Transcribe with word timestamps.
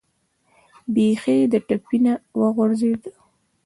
بیخي 0.93 1.37
د 1.51 1.53
ټپې 1.67 1.97
نه 2.03 2.13
و 2.37 2.39
غورځېد. 2.55 3.01